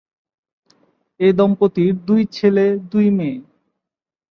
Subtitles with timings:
[1.19, 3.37] এ দম্পতির দুই ছেলে, দুই মেয়ে।